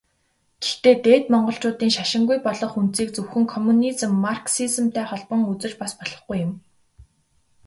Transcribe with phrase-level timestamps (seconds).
[0.63, 6.53] Гэхдээ Дээд Монголчуудын шашингүй болох үндсийг зөвхөн коммунизм, марксизмтай холбон үзэж бас болохгүй юм.